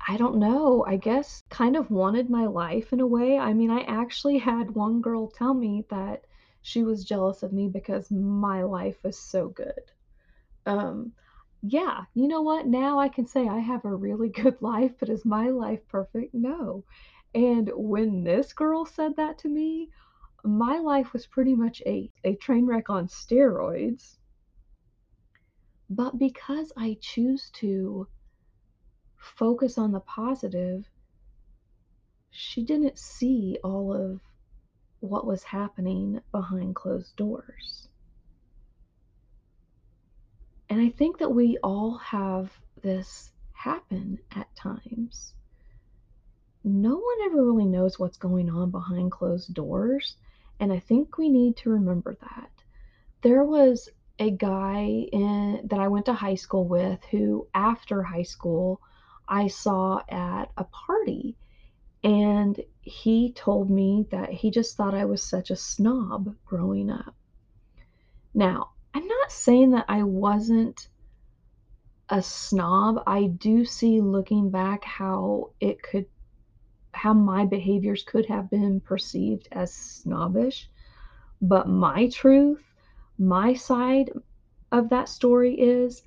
I 0.08 0.16
don't 0.16 0.36
know, 0.38 0.84
I 0.86 0.96
guess 0.96 1.42
kind 1.50 1.76
of 1.76 1.90
wanted 1.90 2.30
my 2.30 2.46
life 2.46 2.92
in 2.92 3.00
a 3.00 3.06
way. 3.06 3.38
I 3.38 3.52
mean, 3.52 3.70
I 3.70 3.82
actually 3.82 4.38
had 4.38 4.74
one 4.74 5.00
girl 5.00 5.28
tell 5.28 5.54
me 5.54 5.84
that 5.90 6.24
she 6.62 6.82
was 6.82 7.04
jealous 7.04 7.42
of 7.42 7.52
me 7.52 7.68
because 7.68 8.10
my 8.10 8.62
life 8.62 9.02
was 9.04 9.18
so 9.18 9.48
good. 9.48 9.92
Um, 10.66 11.12
yeah, 11.62 12.04
you 12.14 12.28
know 12.28 12.42
what? 12.42 12.66
Now 12.66 12.98
I 12.98 13.08
can 13.08 13.26
say 13.26 13.48
I 13.48 13.58
have 13.58 13.84
a 13.84 13.94
really 13.94 14.28
good 14.42 14.60
life, 14.62 14.92
but 14.98 15.08
is 15.08 15.24
my 15.24 15.50
life 15.50 15.86
perfect? 15.88 16.34
No. 16.34 16.84
And 17.34 17.70
when 17.74 18.24
this 18.24 18.52
girl 18.52 18.86
said 18.86 19.16
that 19.16 19.38
to 19.38 19.48
me, 19.48 19.90
my 20.44 20.78
life 20.78 21.12
was 21.12 21.26
pretty 21.26 21.54
much 21.54 21.82
a, 21.86 22.10
a 22.24 22.34
train 22.36 22.66
wreck 22.66 22.90
on 22.90 23.08
steroids. 23.08 24.16
But 25.90 26.18
because 26.18 26.72
I 26.76 26.98
choose 27.00 27.50
to 27.54 28.06
focus 29.16 29.78
on 29.78 29.92
the 29.92 30.00
positive, 30.00 30.86
she 32.30 32.62
didn't 32.64 32.98
see 32.98 33.58
all 33.64 33.92
of 33.92 34.20
what 35.00 35.26
was 35.26 35.42
happening 35.42 36.20
behind 36.32 36.74
closed 36.74 37.16
doors. 37.16 37.88
And 40.68 40.80
I 40.80 40.90
think 40.90 41.18
that 41.18 41.30
we 41.30 41.58
all 41.62 41.96
have 41.98 42.52
this 42.82 43.32
happen 43.52 44.18
at 44.32 44.54
times. 44.54 45.32
No 46.62 46.96
one 46.96 47.16
ever 47.24 47.44
really 47.44 47.64
knows 47.64 47.98
what's 47.98 48.18
going 48.18 48.50
on 48.50 48.70
behind 48.70 49.10
closed 49.10 49.54
doors. 49.54 50.16
And 50.60 50.72
I 50.72 50.80
think 50.80 51.18
we 51.18 51.28
need 51.28 51.56
to 51.58 51.70
remember 51.70 52.16
that. 52.20 52.50
There 53.22 53.44
was 53.44 53.88
a 54.18 54.30
guy 54.30 55.06
in, 55.12 55.60
that 55.64 55.80
I 55.80 55.88
went 55.88 56.06
to 56.06 56.12
high 56.12 56.34
school 56.34 56.66
with 56.66 57.02
who, 57.10 57.46
after 57.54 58.02
high 58.02 58.24
school, 58.24 58.80
I 59.28 59.48
saw 59.48 60.02
at 60.08 60.50
a 60.56 60.64
party. 60.64 61.36
And 62.02 62.60
he 62.80 63.32
told 63.32 63.70
me 63.70 64.06
that 64.10 64.30
he 64.30 64.50
just 64.50 64.76
thought 64.76 64.94
I 64.94 65.04
was 65.04 65.22
such 65.22 65.50
a 65.50 65.56
snob 65.56 66.34
growing 66.44 66.90
up. 66.90 67.14
Now, 68.34 68.70
I'm 68.94 69.06
not 69.06 69.32
saying 69.32 69.72
that 69.72 69.86
I 69.88 70.02
wasn't 70.02 70.88
a 72.08 72.22
snob. 72.22 73.02
I 73.06 73.24
do 73.24 73.64
see 73.64 74.00
looking 74.00 74.50
back 74.50 74.84
how 74.84 75.50
it 75.60 75.82
could 75.82 76.06
how 76.98 77.14
my 77.14 77.46
behaviors 77.46 78.02
could 78.02 78.26
have 78.26 78.50
been 78.50 78.80
perceived 78.80 79.48
as 79.52 79.72
snobbish. 79.72 80.68
But 81.40 81.68
my 81.68 82.08
truth, 82.08 82.62
my 83.18 83.54
side 83.54 84.10
of 84.72 84.88
that 84.90 85.08
story 85.08 85.54
is 85.54 86.02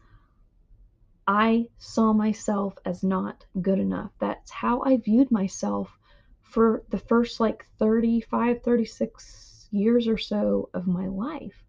I 1.27 1.67
saw 1.77 2.11
myself 2.13 2.77
as 2.85 3.03
not 3.03 3.45
good 3.61 3.79
enough. 3.79 4.11
That's 4.19 4.51
how 4.51 4.81
I 4.81 4.97
viewed 4.97 5.31
myself 5.31 5.97
for 6.41 6.83
the 6.89 6.97
first 6.97 7.39
like 7.39 7.65
35, 7.79 8.61
36 8.61 9.67
years 9.71 10.07
or 10.07 10.17
so 10.17 10.69
of 10.73 10.87
my 10.87 11.07
life. 11.07 11.63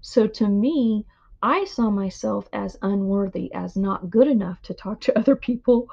So 0.00 0.26
to 0.26 0.48
me, 0.48 1.04
I 1.42 1.64
saw 1.64 1.90
myself 1.90 2.48
as 2.54 2.78
unworthy, 2.80 3.52
as 3.52 3.76
not 3.76 4.08
good 4.08 4.28
enough 4.28 4.62
to 4.62 4.74
talk 4.74 5.00
to 5.02 5.18
other 5.18 5.36
people. 5.36 5.90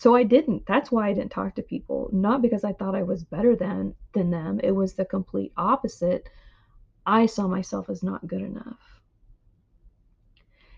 So 0.00 0.14
I 0.14 0.22
didn't. 0.22 0.64
That's 0.64 0.90
why 0.90 1.08
I 1.08 1.12
didn't 1.12 1.30
talk 1.30 1.54
to 1.56 1.62
people. 1.62 2.08
Not 2.10 2.40
because 2.40 2.64
I 2.64 2.72
thought 2.72 2.94
I 2.94 3.02
was 3.02 3.22
better 3.22 3.54
than 3.54 3.94
than 4.14 4.30
them. 4.30 4.58
It 4.64 4.70
was 4.70 4.94
the 4.94 5.04
complete 5.04 5.52
opposite. 5.58 6.26
I 7.04 7.26
saw 7.26 7.46
myself 7.46 7.90
as 7.90 8.02
not 8.02 8.26
good 8.26 8.40
enough. 8.40 8.80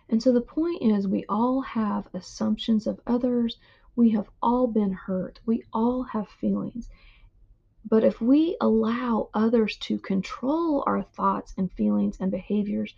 And 0.09 0.21
so 0.21 0.33
the 0.33 0.41
point 0.41 0.83
is 0.83 1.07
we 1.07 1.25
all 1.29 1.61
have 1.61 2.09
assumptions 2.13 2.89
of 2.89 3.01
others. 3.07 3.59
We 3.95 4.11
have 4.11 4.29
all 4.43 4.67
been 4.67 4.93
hurt. 4.93 5.39
We 5.47 5.63
all 5.73 6.03
have 6.03 6.29
feelings. 6.29 6.89
But 7.85 8.03
if 8.03 8.21
we 8.21 8.57
allow 8.61 9.29
others 9.35 9.77
to 9.87 9.99
control 9.99 10.83
our 10.85 11.05
thoughts 11.05 11.55
and 11.57 11.71
feelings 11.71 12.17
and 12.19 12.33
behaviors, 12.33 12.93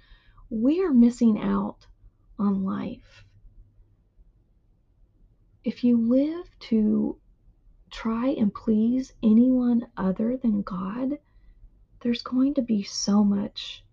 we 0.48 0.82
are 0.82 0.94
missing 0.94 1.38
out 1.38 1.87
on 2.38 2.64
life. 2.64 3.23
If 5.64 5.83
you 5.83 5.96
live 5.96 6.46
to 6.68 7.18
try 7.90 8.29
and 8.29 8.55
please 8.55 9.12
anyone 9.22 9.87
other 9.96 10.37
than 10.37 10.62
God, 10.62 11.18
there's 12.00 12.22
going 12.22 12.55
to 12.55 12.62
be 12.62 12.83
so 12.83 13.24
much 13.24 13.85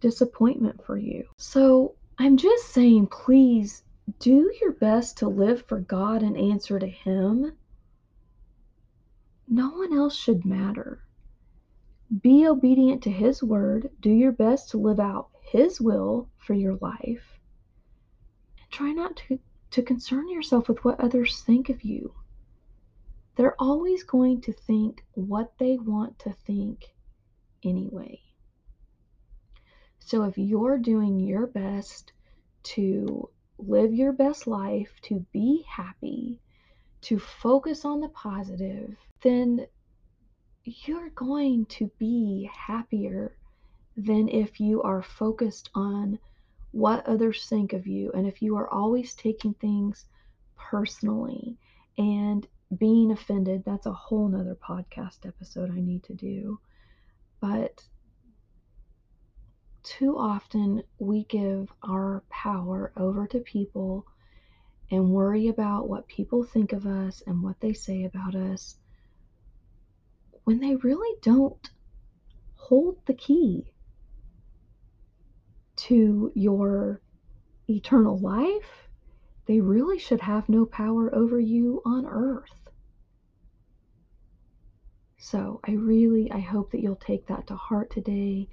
disappointment 0.00 0.84
for 0.84 0.96
you. 0.96 1.24
So 1.36 1.94
I'm 2.18 2.36
just 2.36 2.68
saying, 2.70 3.08
please 3.08 3.82
do 4.18 4.52
your 4.60 4.72
best 4.72 5.18
to 5.18 5.28
live 5.28 5.66
for 5.66 5.80
God 5.80 6.22
and 6.22 6.36
answer 6.36 6.78
to 6.78 6.86
Him 6.86 7.52
no 9.50 9.70
one 9.70 9.96
else 9.96 10.14
should 10.14 10.44
matter. 10.44 11.02
Be 12.20 12.46
obedient 12.46 13.02
to 13.04 13.10
His 13.10 13.42
word. 13.42 13.90
Do 14.00 14.10
your 14.10 14.32
best 14.32 14.70
to 14.70 14.78
live 14.78 15.00
out 15.00 15.30
His 15.40 15.80
will 15.80 16.28
for 16.36 16.52
your 16.52 16.76
life. 16.76 17.40
And 18.58 18.70
try 18.70 18.92
not 18.92 19.16
to, 19.16 19.38
to 19.70 19.82
concern 19.82 20.28
yourself 20.28 20.68
with 20.68 20.84
what 20.84 21.00
others 21.00 21.42
think 21.42 21.68
of 21.68 21.82
you. 21.82 22.14
They're 23.36 23.60
always 23.60 24.02
going 24.02 24.40
to 24.42 24.52
think 24.52 25.04
what 25.12 25.52
they 25.58 25.76
want 25.76 26.18
to 26.20 26.32
think 26.32 26.84
anyway. 27.62 28.20
So 30.00 30.24
if 30.24 30.38
you're 30.38 30.78
doing 30.78 31.20
your 31.20 31.46
best 31.46 32.12
to 32.74 33.28
live 33.58 33.92
your 33.92 34.12
best 34.12 34.46
life, 34.46 34.90
to 35.02 35.24
be 35.32 35.64
happy, 35.68 36.40
to 37.02 37.18
focus 37.18 37.84
on 37.84 38.00
the 38.00 38.08
positive, 38.08 38.96
then 39.22 39.66
you're 40.64 41.10
going 41.10 41.66
to 41.66 41.90
be 41.98 42.50
happier 42.52 43.36
than 43.96 44.28
if 44.28 44.60
you 44.60 44.82
are 44.82 45.02
focused 45.02 45.70
on 45.74 46.18
what 46.70 47.06
others 47.06 47.46
think 47.46 47.72
of 47.72 47.86
you 47.86 48.12
and 48.12 48.26
if 48.26 48.42
you 48.42 48.56
are 48.56 48.68
always 48.68 49.14
taking 49.14 49.54
things 49.54 50.04
personally 50.56 51.56
and 51.96 52.46
being 52.78 53.10
offended 53.10 53.62
that's 53.64 53.86
a 53.86 53.92
whole 53.92 54.28
nother 54.28 54.56
podcast 54.56 55.26
episode 55.26 55.70
i 55.70 55.80
need 55.80 56.02
to 56.02 56.14
do. 56.14 56.58
But 57.40 57.82
too 59.82 60.18
often 60.18 60.82
we 60.98 61.24
give 61.24 61.72
our 61.82 62.22
power 62.28 62.92
over 62.96 63.26
to 63.28 63.38
people 63.40 64.06
and 64.90 65.10
worry 65.10 65.48
about 65.48 65.88
what 65.88 66.08
people 66.08 66.44
think 66.44 66.72
of 66.72 66.86
us 66.86 67.22
and 67.26 67.42
what 67.42 67.60
they 67.60 67.72
say 67.72 68.04
about 68.04 68.34
us 68.34 68.76
when 70.44 70.60
they 70.60 70.74
really 70.76 71.16
don't 71.22 71.70
hold 72.54 72.98
the 73.06 73.14
key 73.14 73.72
to 75.88 76.32
your 76.34 77.00
eternal 77.68 78.18
life, 78.18 78.88
they 79.46 79.60
really 79.60 79.98
should 79.98 80.20
have 80.20 80.48
no 80.48 80.66
power 80.66 81.14
over 81.14 81.38
you 81.40 81.82
on 81.84 82.06
earth. 82.06 82.68
So 85.18 85.60
I 85.66 85.72
really 85.72 86.30
I 86.30 86.40
hope 86.40 86.70
that 86.72 86.80
you'll 86.80 86.96
take 86.96 87.26
that 87.26 87.46
to 87.48 87.56
heart 87.56 87.90
today 87.90 88.48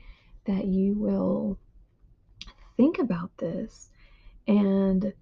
that 0.46 0.66
you 0.66 0.94
will 0.94 1.60
think 2.78 3.00
about 3.00 3.36
this 3.38 3.90
and 4.48 5.14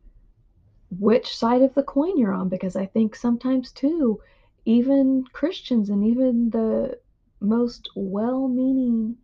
which 0.99 1.36
side 1.36 1.62
of 1.62 1.73
the 1.73 1.84
coin 1.84 2.17
you're 2.17 2.34
on 2.34 2.49
because 2.49 2.76
I 2.76 2.86
think 2.86 3.15
sometimes 3.15 3.71
too 3.71 4.21
even 4.65 5.26
Christians 5.34 5.89
and 5.89 6.06
even 6.06 6.49
the 6.49 6.97
most 7.39 7.89
well 7.95 8.47
meaning 8.47 9.17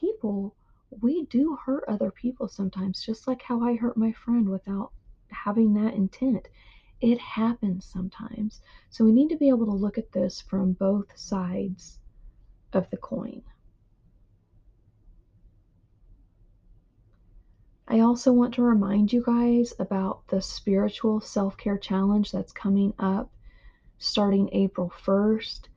people, 0.00 0.54
we 0.90 1.24
do 1.26 1.56
hurt 1.56 1.84
other 1.88 2.10
people 2.10 2.48
sometimes, 2.48 3.04
just 3.04 3.26
like 3.26 3.42
how 3.42 3.60
I 3.62 3.76
hurt 3.76 3.96
my 3.96 4.12
friend 4.12 4.48
without 4.48 4.92
having 5.30 5.74
that 5.74 5.94
intent. 5.94 6.48
It 7.00 7.18
happens 7.18 7.84
sometimes. 7.84 8.60
So 8.90 9.04
we 9.04 9.12
need 9.12 9.28
to 9.28 9.36
be 9.36 9.48
able 9.48 9.66
to 9.66 9.72
look 9.72 9.98
at 9.98 10.12
this 10.12 10.40
from 10.40 10.72
both 10.72 11.16
sides 11.18 11.98
of 12.72 12.88
the 12.90 12.96
coin. 12.96 13.42
I 17.88 18.00
also 18.00 18.32
want 18.32 18.54
to 18.54 18.62
remind 18.62 19.12
you 19.12 19.22
guys 19.24 19.72
about 19.78 20.26
the 20.28 20.42
spiritual 20.42 21.20
self 21.20 21.56
care 21.56 21.78
challenge 21.78 22.32
that's 22.32 22.52
coming 22.52 22.92
up 22.98 23.30
starting 23.98 24.48
April 24.52 24.92
1st. 25.04 25.68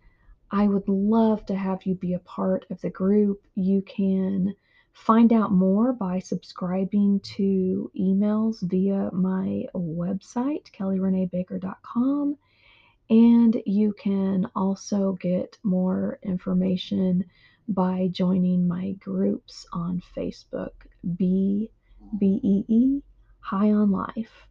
I 0.52 0.68
would 0.68 0.88
love 0.88 1.46
to 1.46 1.56
have 1.56 1.86
you 1.86 1.94
be 1.96 2.14
a 2.14 2.20
part 2.20 2.66
of 2.72 2.82
the 2.82 2.90
group. 2.90 3.46
You 3.54 3.84
can 3.84 4.56
find 5.00 5.32
out 5.34 5.52
more 5.52 5.94
by 5.94 6.20
subscribing 6.20 7.20
to 7.22 7.90
emails 8.00 8.62
via 8.62 9.10
my 9.12 9.66
website, 9.74 10.70
kellyreneebaker.com. 10.78 12.38
And 13.10 13.62
you 13.66 13.94
can 13.94 14.48
also 14.56 15.14
get 15.14 15.58
more 15.64 16.20
information 16.22 17.26
by 17.68 18.10
joining 18.12 18.68
my 18.68 18.92
groups 19.00 19.66
on 19.74 20.02
Facebook, 20.16 20.74
B 21.18 21.72
B 22.20 22.40
E 22.44 22.66
E, 22.68 23.02
High 23.40 23.72
on 23.72 23.92
Life. 23.92 24.48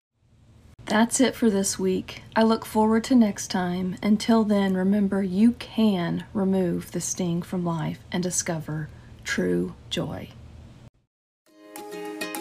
That's 0.86 1.20
it 1.20 1.34
for 1.34 1.50
this 1.50 1.78
week. 1.78 2.22
I 2.34 2.42
look 2.42 2.64
forward 2.64 3.04
to 3.04 3.14
next 3.14 3.48
time. 3.48 3.96
Until 4.02 4.44
then, 4.44 4.74
remember 4.74 5.22
you 5.22 5.52
can 5.52 6.24
remove 6.32 6.92
the 6.92 7.00
sting 7.00 7.42
from 7.42 7.64
life 7.64 7.98
and 8.10 8.22
discover 8.22 8.88
true 9.24 9.74
joy. 9.90 10.30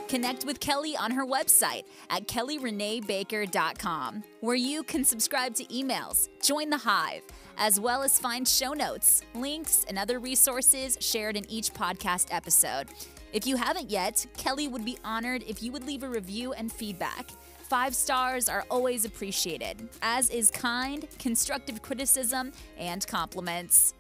Connect 0.07 0.45
with 0.45 0.61
Kelly 0.61 0.95
on 0.95 1.11
her 1.11 1.25
website 1.25 1.83
at 2.09 2.27
kellyreneebaker.com, 2.27 4.23
where 4.39 4.55
you 4.55 4.83
can 4.83 5.03
subscribe 5.03 5.53
to 5.55 5.65
emails, 5.65 6.29
join 6.41 6.69
the 6.69 6.77
Hive, 6.77 7.23
as 7.57 7.79
well 7.79 8.03
as 8.03 8.17
find 8.17 8.47
show 8.47 8.71
notes, 8.71 9.21
links, 9.35 9.85
and 9.89 9.99
other 9.99 10.19
resources 10.19 10.97
shared 11.01 11.35
in 11.35 11.49
each 11.51 11.73
podcast 11.73 12.27
episode. 12.31 12.87
If 13.33 13.45
you 13.45 13.57
haven't 13.57 13.91
yet, 13.91 14.25
Kelly 14.37 14.69
would 14.69 14.85
be 14.85 14.97
honored 15.03 15.43
if 15.45 15.61
you 15.61 15.73
would 15.73 15.85
leave 15.85 16.03
a 16.03 16.09
review 16.09 16.53
and 16.53 16.71
feedback. 16.71 17.29
Five 17.67 17.93
stars 17.93 18.47
are 18.47 18.63
always 18.71 19.03
appreciated, 19.03 19.89
as 20.01 20.29
is 20.29 20.49
kind, 20.49 21.05
constructive 21.19 21.81
criticism 21.81 22.53
and 22.77 23.05
compliments. 23.05 23.93